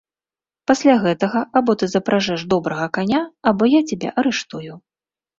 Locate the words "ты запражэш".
1.83-2.41